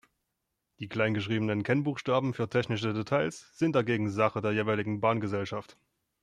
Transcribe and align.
Die 0.79 0.89
klein 0.89 1.13
geschriebenen 1.13 1.61
Kennbuchstaben 1.61 2.33
für 2.33 2.49
technische 2.49 2.91
Details 2.91 3.51
sind 3.55 3.75
dagegen 3.75 4.09
Sache 4.09 4.41
der 4.41 4.51
jeweiligen 4.51 4.99
Bahngesellschaft. 4.99 5.77